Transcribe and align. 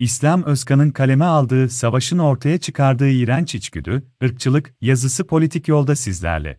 İslam 0.00 0.42
Özkan'ın 0.42 0.90
kaleme 0.90 1.24
aldığı 1.24 1.68
savaşın 1.68 2.18
ortaya 2.18 2.58
çıkardığı 2.58 3.08
iğrenç 3.08 3.54
içgüdü, 3.54 4.02
ırkçılık 4.24 4.74
yazısı 4.80 5.26
politik 5.26 5.68
yolda 5.68 5.96
sizlerle. 5.96 6.58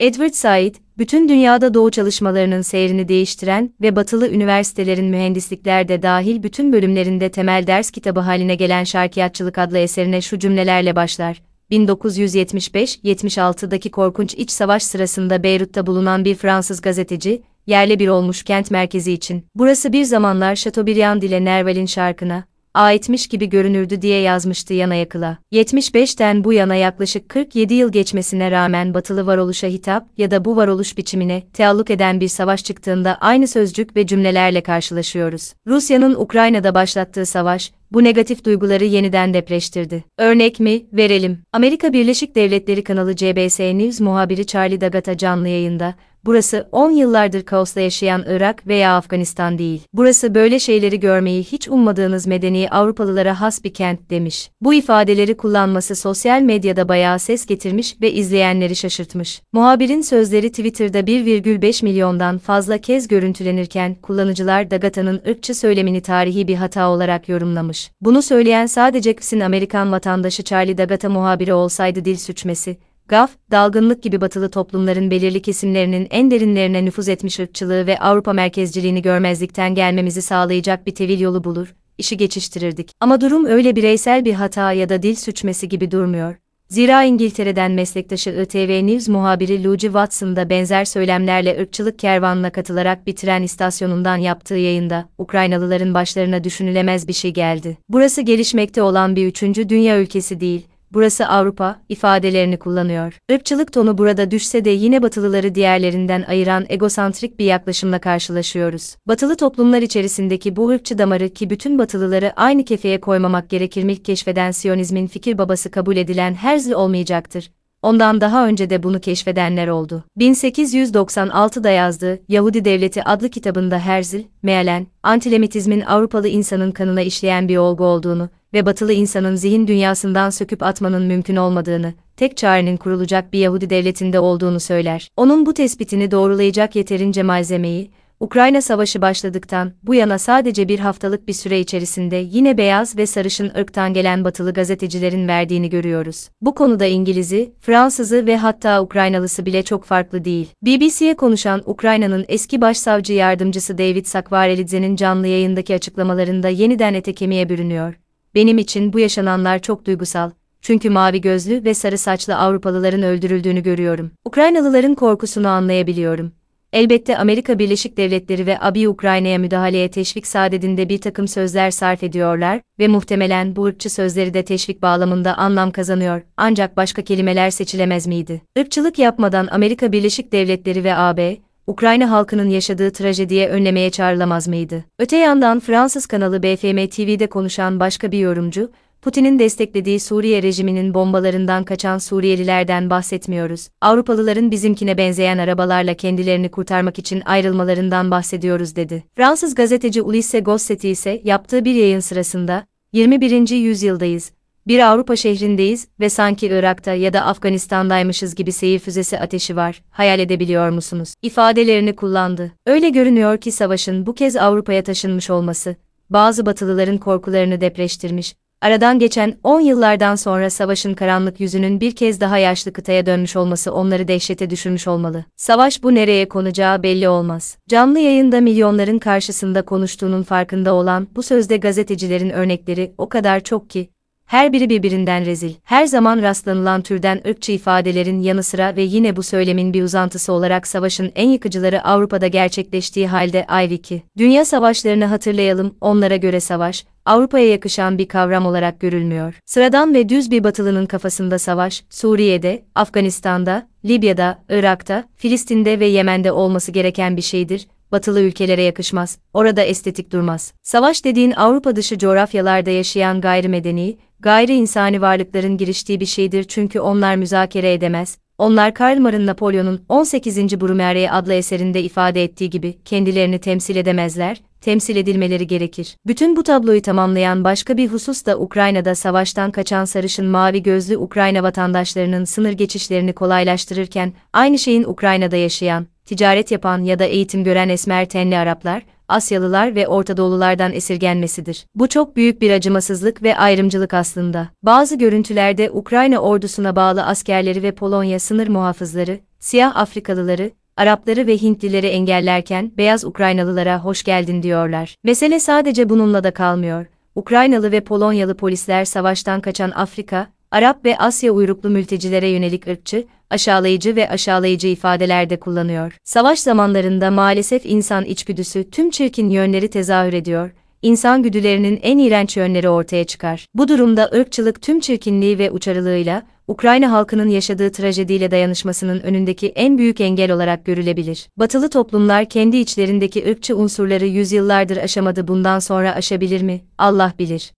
Edward 0.00 0.32
Said, 0.32 0.74
bütün 0.98 1.28
dünyada 1.28 1.74
doğu 1.74 1.90
çalışmalarının 1.90 2.62
seyrini 2.62 3.08
değiştiren 3.08 3.74
ve 3.80 3.96
batılı 3.96 4.28
üniversitelerin 4.28 5.06
mühendisliklerde 5.06 6.02
dahil 6.02 6.42
bütün 6.42 6.72
bölümlerinde 6.72 7.30
temel 7.30 7.66
ders 7.66 7.90
kitabı 7.90 8.20
haline 8.20 8.54
gelen 8.54 8.84
Şarkiyatçılık 8.84 9.58
adlı 9.58 9.78
eserine 9.78 10.20
şu 10.20 10.38
cümlelerle 10.38 10.96
başlar. 10.96 11.42
1975-76'daki 11.70 13.90
korkunç 13.90 14.34
iç 14.34 14.50
savaş 14.50 14.82
sırasında 14.82 15.42
Beyrut'ta 15.42 15.86
bulunan 15.86 16.24
bir 16.24 16.34
Fransız 16.34 16.80
gazeteci, 16.80 17.42
yerle 17.66 17.98
bir 17.98 18.08
olmuş 18.08 18.42
kent 18.42 18.70
merkezi 18.70 19.12
için, 19.12 19.46
burası 19.54 19.92
bir 19.92 20.04
zamanlar 20.04 20.56
Chateaubriand 20.56 21.22
ile 21.22 21.44
Nerval'in 21.44 21.86
şarkına, 21.86 22.44
aitmiş 22.74 23.26
gibi 23.26 23.48
görünürdü 23.48 24.02
diye 24.02 24.20
yazmıştı 24.20 24.74
yana 24.74 24.94
yakıla. 24.94 25.38
75'ten 25.52 26.44
bu 26.44 26.52
yana 26.52 26.74
yaklaşık 26.74 27.28
47 27.28 27.74
yıl 27.74 27.92
geçmesine 27.92 28.50
rağmen 28.50 28.94
batılı 28.94 29.26
varoluşa 29.26 29.66
hitap 29.66 30.06
ya 30.18 30.30
da 30.30 30.44
bu 30.44 30.56
varoluş 30.56 30.98
biçimine 30.98 31.42
tealluk 31.52 31.90
eden 31.90 32.20
bir 32.20 32.28
savaş 32.28 32.64
çıktığında 32.64 33.18
aynı 33.20 33.48
sözcük 33.48 33.96
ve 33.96 34.06
cümlelerle 34.06 34.60
karşılaşıyoruz. 34.60 35.52
Rusya'nın 35.66 36.14
Ukrayna'da 36.14 36.74
başlattığı 36.74 37.26
savaş, 37.26 37.72
bu 37.94 38.04
negatif 38.04 38.44
duyguları 38.44 38.84
yeniden 38.84 39.34
depreştirdi. 39.34 40.04
Örnek 40.18 40.60
mi? 40.60 40.82
Verelim. 40.92 41.38
Amerika 41.52 41.92
Birleşik 41.92 42.34
Devletleri 42.34 42.84
kanalı 42.84 43.16
CBS 43.16 43.60
News 43.60 44.00
muhabiri 44.00 44.46
Charlie 44.46 44.80
Dagata 44.80 45.16
canlı 45.16 45.48
yayında, 45.48 45.94
Burası 46.24 46.68
10 46.72 46.90
yıllardır 46.90 47.42
kaosla 47.42 47.80
yaşayan 47.80 48.24
Irak 48.26 48.66
veya 48.66 48.96
Afganistan 48.96 49.58
değil. 49.58 49.82
Burası 49.92 50.34
böyle 50.34 50.58
şeyleri 50.58 51.00
görmeyi 51.00 51.42
hiç 51.42 51.68
ummadığınız 51.68 52.26
medeni 52.26 52.68
Avrupalılara 52.70 53.40
has 53.40 53.64
bir 53.64 53.74
kent 53.74 54.10
demiş. 54.10 54.50
Bu 54.60 54.74
ifadeleri 54.74 55.36
kullanması 55.36 55.96
sosyal 55.96 56.42
medyada 56.42 56.88
bayağı 56.88 57.18
ses 57.18 57.46
getirmiş 57.46 58.00
ve 58.00 58.12
izleyenleri 58.12 58.76
şaşırtmış. 58.76 59.42
Muhabirin 59.52 60.00
sözleri 60.00 60.50
Twitter'da 60.50 61.00
1,5 61.00 61.84
milyondan 61.84 62.38
fazla 62.38 62.78
kez 62.78 63.08
görüntülenirken 63.08 63.94
kullanıcılar 63.94 64.70
Dagata'nın 64.70 65.22
ırkçı 65.28 65.54
söylemini 65.54 66.00
tarihi 66.00 66.48
bir 66.48 66.54
hata 66.54 66.88
olarak 66.88 67.28
yorumlamış. 67.28 67.81
Bunu 68.00 68.22
söyleyen 68.22 68.66
sadece 68.66 69.16
Kıs'in 69.16 69.40
Amerikan 69.40 69.92
vatandaşı 69.92 70.42
Charlie 70.42 70.78
Dagata 70.78 71.08
muhabiri 71.08 71.54
olsaydı 71.54 72.04
dil 72.04 72.16
suçmesi, 72.16 72.78
Gaf, 73.08 73.30
dalgınlık 73.50 74.02
gibi 74.02 74.20
batılı 74.20 74.50
toplumların 74.50 75.10
belirli 75.10 75.42
kesimlerinin 75.42 76.06
en 76.10 76.30
derinlerine 76.30 76.84
nüfuz 76.84 77.08
etmiş 77.08 77.40
ırkçılığı 77.40 77.86
ve 77.86 77.98
Avrupa 77.98 78.32
merkezciliğini 78.32 79.02
görmezlikten 79.02 79.74
gelmemizi 79.74 80.22
sağlayacak 80.22 80.86
bir 80.86 80.94
tevil 80.94 81.20
yolu 81.20 81.44
bulur, 81.44 81.74
işi 81.98 82.16
geçiştirirdik. 82.16 82.92
Ama 83.00 83.20
durum 83.20 83.44
öyle 83.44 83.76
bireysel 83.76 84.24
bir 84.24 84.34
hata 84.34 84.72
ya 84.72 84.88
da 84.88 85.02
dil 85.02 85.14
suçması 85.14 85.66
gibi 85.66 85.90
durmuyor. 85.90 86.41
Zira 86.72 87.04
İngiltere'den 87.04 87.72
meslektaşı 87.72 88.30
ITV 88.30 88.86
News 88.86 89.08
muhabiri 89.08 89.64
Luigi 89.64 89.86
Watson 89.86 90.36
da 90.36 90.50
benzer 90.50 90.84
söylemlerle 90.84 91.60
ırkçılık 91.60 91.98
kervanına 91.98 92.50
katılarak 92.50 93.06
bir 93.06 93.16
tren 93.16 93.42
istasyonundan 93.42 94.16
yaptığı 94.16 94.54
yayında, 94.54 95.08
Ukraynalıların 95.18 95.94
başlarına 95.94 96.44
düşünülemez 96.44 97.08
bir 97.08 97.12
şey 97.12 97.30
geldi. 97.32 97.78
Burası 97.88 98.22
gelişmekte 98.22 98.82
olan 98.82 99.16
bir 99.16 99.26
üçüncü 99.26 99.68
dünya 99.68 100.00
ülkesi 100.00 100.40
değil, 100.40 100.66
burası 100.94 101.28
Avrupa 101.28 101.80
ifadelerini 101.88 102.58
kullanıyor. 102.58 103.18
Irkçılık 103.28 103.72
tonu 103.72 103.98
burada 103.98 104.30
düşse 104.30 104.64
de 104.64 104.70
yine 104.70 105.02
Batılıları 105.02 105.54
diğerlerinden 105.54 106.24
ayıran 106.28 106.66
egosantrik 106.68 107.38
bir 107.38 107.44
yaklaşımla 107.44 107.98
karşılaşıyoruz. 107.98 108.96
Batılı 109.08 109.36
toplumlar 109.36 109.82
içerisindeki 109.82 110.56
bu 110.56 110.68
ırkçı 110.68 110.98
damarı 110.98 111.28
ki 111.28 111.50
bütün 111.50 111.78
Batılıları 111.78 112.32
aynı 112.36 112.64
kefeye 112.64 113.00
koymamak 113.00 113.50
gerekir 113.50 113.84
mi 113.84 114.02
keşfeden 114.02 114.50
Siyonizmin 114.50 115.06
fikir 115.06 115.38
babası 115.38 115.70
kabul 115.70 115.96
edilen 115.96 116.34
Herzl 116.34 116.72
olmayacaktır. 116.72 117.50
Ondan 117.82 118.20
daha 118.20 118.46
önce 118.46 118.70
de 118.70 118.82
bunu 118.82 119.00
keşfedenler 119.00 119.68
oldu. 119.68 120.04
1896'da 120.18 121.70
yazdığı 121.70 122.20
Yahudi 122.28 122.64
Devleti 122.64 123.04
adlı 123.04 123.28
kitabında 123.28 123.78
Herzl, 123.78 124.20
mealen, 124.42 124.86
antilemitizmin 125.02 125.80
Avrupalı 125.80 126.28
insanın 126.28 126.70
kanına 126.70 127.00
işleyen 127.00 127.48
bir 127.48 127.56
olgu 127.56 127.84
olduğunu, 127.84 128.28
ve 128.54 128.66
batılı 128.66 128.92
insanın 128.92 129.36
zihin 129.36 129.66
dünyasından 129.66 130.30
söküp 130.30 130.62
atmanın 130.62 131.02
mümkün 131.02 131.36
olmadığını, 131.36 131.94
tek 132.16 132.36
çarenin 132.36 132.76
kurulacak 132.76 133.32
bir 133.32 133.38
Yahudi 133.38 133.70
devletinde 133.70 134.20
olduğunu 134.20 134.60
söyler. 134.60 135.08
Onun 135.16 135.46
bu 135.46 135.54
tespitini 135.54 136.10
doğrulayacak 136.10 136.76
yeterince 136.76 137.22
malzemeyi, 137.22 137.90
Ukrayna 138.22 138.62
Savaşı 138.62 139.02
başladıktan 139.02 139.72
bu 139.82 139.94
yana 139.94 140.18
sadece 140.18 140.68
bir 140.68 140.78
haftalık 140.78 141.28
bir 141.28 141.32
süre 141.32 141.60
içerisinde 141.60 142.16
yine 142.16 142.58
beyaz 142.58 142.96
ve 142.96 143.06
sarışın 143.06 143.52
ırktan 143.58 143.94
gelen 143.94 144.24
batılı 144.24 144.52
gazetecilerin 144.52 145.28
verdiğini 145.28 145.70
görüyoruz. 145.70 146.28
Bu 146.40 146.54
konuda 146.54 146.86
İngiliz'i, 146.86 147.52
Fransızı 147.60 148.26
ve 148.26 148.36
hatta 148.36 148.82
Ukraynalısı 148.82 149.46
bile 149.46 149.62
çok 149.62 149.84
farklı 149.84 150.24
değil. 150.24 150.48
BBC'ye 150.62 151.14
konuşan 151.14 151.62
Ukrayna'nın 151.66 152.24
eski 152.28 152.60
başsavcı 152.60 153.12
yardımcısı 153.12 153.78
David 153.78 154.06
Sakvarelidze'nin 154.06 154.96
canlı 154.96 155.26
yayındaki 155.26 155.74
açıklamalarında 155.74 156.48
yeniden 156.48 156.94
ete 156.94 157.12
kemiğe 157.12 157.48
bürünüyor. 157.48 158.01
Benim 158.34 158.58
için 158.58 158.92
bu 158.92 158.98
yaşananlar 158.98 159.58
çok 159.58 159.86
duygusal. 159.86 160.30
Çünkü 160.62 160.90
mavi 160.90 161.20
gözlü 161.20 161.64
ve 161.64 161.74
sarı 161.74 161.98
saçlı 161.98 162.36
Avrupalıların 162.36 163.02
öldürüldüğünü 163.02 163.62
görüyorum. 163.62 164.10
Ukraynalıların 164.24 164.94
korkusunu 164.94 165.48
anlayabiliyorum. 165.48 166.32
Elbette 166.72 167.18
Amerika 167.18 167.58
Birleşik 167.58 167.96
Devletleri 167.96 168.46
ve 168.46 168.60
AB 168.60 168.88
Ukrayna'ya 168.88 169.38
müdahaleye 169.38 169.90
teşvik 169.90 170.26
sadedinde 170.26 170.88
bir 170.88 171.00
takım 171.00 171.28
sözler 171.28 171.70
sarf 171.70 172.02
ediyorlar 172.02 172.60
ve 172.78 172.88
muhtemelen 172.88 173.56
bu 173.56 173.64
ırkçı 173.64 173.90
sözleri 173.90 174.34
de 174.34 174.44
teşvik 174.44 174.82
bağlamında 174.82 175.38
anlam 175.38 175.70
kazanıyor. 175.70 176.22
Ancak 176.36 176.76
başka 176.76 177.02
kelimeler 177.02 177.50
seçilemez 177.50 178.06
miydi? 178.06 178.42
Irkçılık 178.56 178.98
yapmadan 178.98 179.48
Amerika 179.50 179.92
Birleşik 179.92 180.32
Devletleri 180.32 180.84
ve 180.84 180.94
AB, 180.94 181.36
Ukrayna 181.66 182.10
halkının 182.10 182.48
yaşadığı 182.48 182.92
trajediye 182.92 183.48
önlemeye 183.48 183.90
çağrılamaz 183.90 184.48
mıydı? 184.48 184.84
Öte 184.98 185.16
yandan 185.16 185.60
Fransız 185.60 186.06
kanalı 186.06 186.42
BFM 186.42 186.86
TV'de 186.86 187.26
konuşan 187.26 187.80
başka 187.80 188.12
bir 188.12 188.18
yorumcu, 188.18 188.70
Putin'in 189.02 189.38
desteklediği 189.38 190.00
Suriye 190.00 190.42
rejiminin 190.42 190.94
bombalarından 190.94 191.64
kaçan 191.64 191.98
Suriyelilerden 191.98 192.90
bahsetmiyoruz. 192.90 193.68
Avrupalıların 193.80 194.50
bizimkine 194.50 194.98
benzeyen 194.98 195.38
arabalarla 195.38 195.94
kendilerini 195.94 196.50
kurtarmak 196.50 196.98
için 196.98 197.22
ayrılmalarından 197.24 198.10
bahsediyoruz 198.10 198.76
dedi. 198.76 199.04
Fransız 199.16 199.54
gazeteci 199.54 200.02
Ulisse 200.02 200.40
Gossetti 200.40 200.88
ise 200.88 201.20
yaptığı 201.24 201.64
bir 201.64 201.74
yayın 201.74 202.00
sırasında, 202.00 202.66
21. 202.92 203.50
yüzyıldayız, 203.50 204.32
bir 204.68 204.90
Avrupa 204.92 205.16
şehrindeyiz 205.16 205.88
ve 206.00 206.08
sanki 206.08 206.46
Irak'ta 206.46 206.94
ya 206.94 207.12
da 207.12 207.20
Afganistan'daymışız 207.20 208.34
gibi 208.34 208.52
seyir 208.52 208.78
füzesi 208.78 209.18
ateşi 209.18 209.56
var, 209.56 209.82
hayal 209.90 210.18
edebiliyor 210.18 210.70
musunuz? 210.70 211.14
İfadelerini 211.22 211.96
kullandı. 211.96 212.52
Öyle 212.66 212.88
görünüyor 212.88 213.38
ki 213.38 213.52
savaşın 213.52 214.06
bu 214.06 214.14
kez 214.14 214.36
Avrupa'ya 214.36 214.82
taşınmış 214.82 215.30
olması, 215.30 215.76
bazı 216.10 216.46
batılıların 216.46 216.98
korkularını 216.98 217.60
depreştirmiş, 217.60 218.34
aradan 218.60 218.98
geçen 218.98 219.34
10 219.44 219.60
yıllardan 219.60 220.16
sonra 220.16 220.50
savaşın 220.50 220.94
karanlık 220.94 221.40
yüzünün 221.40 221.80
bir 221.80 221.96
kez 221.96 222.20
daha 222.20 222.38
yaşlı 222.38 222.72
kıtaya 222.72 223.06
dönmüş 223.06 223.36
olması 223.36 223.72
onları 223.72 224.08
dehşete 224.08 224.50
düşürmüş 224.50 224.88
olmalı. 224.88 225.24
Savaş 225.36 225.82
bu 225.82 225.94
nereye 225.94 226.28
konacağı 226.28 226.82
belli 226.82 227.08
olmaz. 227.08 227.56
Canlı 227.68 227.98
yayında 227.98 228.40
milyonların 228.40 228.98
karşısında 228.98 229.62
konuştuğunun 229.62 230.22
farkında 230.22 230.74
olan 230.74 231.08
bu 231.16 231.22
sözde 231.22 231.56
gazetecilerin 231.56 232.30
örnekleri 232.30 232.94
o 232.98 233.08
kadar 233.08 233.40
çok 233.40 233.70
ki, 233.70 233.88
her 234.32 234.52
biri 234.52 234.70
birbirinden 234.70 235.26
rezil. 235.26 235.54
Her 235.62 235.86
zaman 235.86 236.22
rastlanılan 236.22 236.82
türden 236.82 237.20
ırkçı 237.28 237.52
ifadelerin 237.52 238.20
yanı 238.20 238.42
sıra 238.42 238.76
ve 238.76 238.82
yine 238.82 239.16
bu 239.16 239.22
söylemin 239.22 239.74
bir 239.74 239.82
uzantısı 239.82 240.32
olarak 240.32 240.66
savaşın 240.66 241.12
en 241.14 241.28
yıkıcıları 241.28 241.84
Avrupa'da 241.84 242.26
gerçekleştiği 242.26 243.08
halde 243.08 243.46
Ayviki. 243.46 244.02
Dünya 244.18 244.44
savaşlarını 244.44 245.04
hatırlayalım, 245.04 245.74
onlara 245.80 246.16
göre 246.16 246.40
savaş, 246.40 246.84
Avrupa'ya 247.04 247.48
yakışan 247.48 247.98
bir 247.98 248.08
kavram 248.08 248.46
olarak 248.46 248.80
görülmüyor. 248.80 249.34
Sıradan 249.46 249.94
ve 249.94 250.08
düz 250.08 250.30
bir 250.30 250.44
batılının 250.44 250.86
kafasında 250.86 251.38
savaş, 251.38 251.84
Suriye'de, 251.90 252.64
Afganistan'da, 252.74 253.68
Libya'da, 253.84 254.38
Irak'ta, 254.48 255.04
Filistin'de 255.16 255.80
ve 255.80 255.86
Yemen'de 255.86 256.32
olması 256.32 256.72
gereken 256.72 257.16
bir 257.16 257.22
şeydir, 257.22 257.66
batılı 257.92 258.20
ülkelere 258.20 258.62
yakışmaz, 258.62 259.18
orada 259.32 259.62
estetik 259.62 260.12
durmaz. 260.12 260.52
Savaş 260.62 261.04
dediğin 261.04 261.30
Avrupa 261.30 261.76
dışı 261.76 261.98
coğrafyalarda 261.98 262.70
yaşayan 262.70 263.20
gayrimedeni, 263.20 263.96
gayri 264.22 264.54
insani 264.54 265.00
varlıkların 265.00 265.56
giriştiği 265.56 266.00
bir 266.00 266.06
şeydir 266.06 266.44
çünkü 266.44 266.80
onlar 266.80 267.16
müzakere 267.16 267.72
edemez. 267.72 268.18
Onlar 268.38 268.74
Karl 268.74 268.98
Mar'ın 268.98 269.26
Napolyon'un 269.26 269.84
18. 269.88 270.60
Brumaire 270.60 271.10
adlı 271.10 271.34
eserinde 271.34 271.82
ifade 271.82 272.24
ettiği 272.24 272.50
gibi 272.50 272.78
kendilerini 272.84 273.38
temsil 273.38 273.76
edemezler, 273.76 274.42
temsil 274.60 274.96
edilmeleri 274.96 275.46
gerekir. 275.46 275.96
Bütün 276.06 276.36
bu 276.36 276.42
tabloyu 276.42 276.82
tamamlayan 276.82 277.44
başka 277.44 277.76
bir 277.76 277.88
husus 277.88 278.26
da 278.26 278.38
Ukrayna'da 278.38 278.94
savaştan 278.94 279.50
kaçan 279.50 279.84
sarışın 279.84 280.26
mavi 280.26 280.62
gözlü 280.62 280.96
Ukrayna 280.96 281.42
vatandaşlarının 281.42 282.24
sınır 282.24 282.52
geçişlerini 282.52 283.12
kolaylaştırırken 283.12 284.12
aynı 284.32 284.58
şeyin 284.58 284.84
Ukrayna'da 284.84 285.36
yaşayan 285.36 285.86
ticaret 286.04 286.50
yapan 286.50 286.84
ya 286.84 286.98
da 286.98 287.04
eğitim 287.04 287.44
gören 287.44 287.68
esmer 287.68 288.08
tenli 288.08 288.36
Araplar, 288.36 288.82
Asyalılar 289.08 289.74
ve 289.74 289.88
Orta 289.88 290.16
Doğululardan 290.16 290.72
esirgenmesidir. 290.72 291.66
Bu 291.74 291.88
çok 291.88 292.16
büyük 292.16 292.40
bir 292.42 292.50
acımasızlık 292.50 293.22
ve 293.22 293.36
ayrımcılık 293.36 293.94
aslında. 293.94 294.48
Bazı 294.62 294.98
görüntülerde 294.98 295.70
Ukrayna 295.70 296.18
ordusuna 296.18 296.76
bağlı 296.76 297.04
askerleri 297.04 297.62
ve 297.62 297.72
Polonya 297.72 298.18
sınır 298.18 298.48
muhafızları, 298.48 299.18
siyah 299.38 299.76
Afrikalıları, 299.76 300.50
Arapları 300.76 301.26
ve 301.26 301.36
Hintlileri 301.38 301.86
engellerken 301.86 302.72
beyaz 302.76 303.04
Ukraynalılara 303.04 303.84
hoş 303.84 304.02
geldin 304.02 304.42
diyorlar. 304.42 304.96
Mesele 305.04 305.40
sadece 305.40 305.88
bununla 305.88 306.24
da 306.24 306.30
kalmıyor. 306.30 306.86
Ukraynalı 307.14 307.72
ve 307.72 307.80
Polonyalı 307.80 308.36
polisler 308.36 308.84
savaştan 308.84 309.40
kaçan 309.40 309.70
Afrika, 309.70 310.26
Arap 310.52 310.84
ve 310.84 310.98
Asya 310.98 311.32
uyruklu 311.32 311.70
mültecilere 311.70 312.28
yönelik 312.28 312.66
ırkçı, 312.68 313.04
aşağılayıcı 313.30 313.96
ve 313.96 314.08
aşağılayıcı 314.08 314.68
ifadeler 314.68 315.30
de 315.30 315.40
kullanıyor. 315.40 315.96
Savaş 316.04 316.38
zamanlarında 316.38 317.10
maalesef 317.10 317.66
insan 317.66 318.04
içgüdüsü 318.04 318.70
tüm 318.70 318.90
çirkin 318.90 319.30
yönleri 319.30 319.70
tezahür 319.70 320.12
ediyor. 320.12 320.50
İnsan 320.82 321.22
güdülerinin 321.22 321.80
en 321.82 321.98
iğrenç 321.98 322.36
yönleri 322.36 322.68
ortaya 322.68 323.04
çıkar. 323.04 323.46
Bu 323.54 323.68
durumda 323.68 324.10
ırkçılık 324.14 324.62
tüm 324.62 324.80
çirkinliği 324.80 325.38
ve 325.38 325.50
uçarılığıyla, 325.50 326.22
Ukrayna 326.48 326.92
halkının 326.92 327.28
yaşadığı 327.28 327.72
trajediyle 327.72 328.30
dayanışmasının 328.30 329.00
önündeki 329.00 329.48
en 329.48 329.78
büyük 329.78 330.00
engel 330.00 330.30
olarak 330.32 330.64
görülebilir. 330.64 331.28
Batılı 331.36 331.70
toplumlar 331.70 332.28
kendi 332.28 332.56
içlerindeki 332.56 333.30
ırkçı 333.30 333.56
unsurları 333.56 334.06
yüzyıllardır 334.06 334.76
aşamadı 334.76 335.28
bundan 335.28 335.58
sonra 335.58 335.94
aşabilir 335.94 336.42
mi? 336.42 336.60
Allah 336.78 337.12
bilir. 337.18 337.52